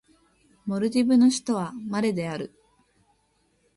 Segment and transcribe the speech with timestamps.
[0.65, 2.51] モルディブの首都はマレである